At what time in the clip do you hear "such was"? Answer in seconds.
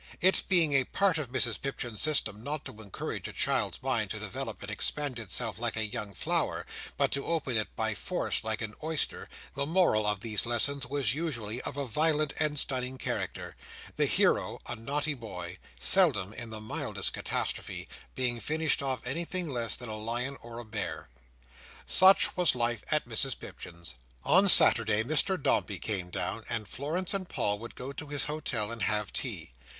21.85-22.55